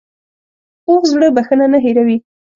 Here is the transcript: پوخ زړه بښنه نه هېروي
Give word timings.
پوخ 0.83 1.01
زړه 1.13 1.27
بښنه 1.35 1.65
نه 1.73 1.79
هېروي 1.85 2.17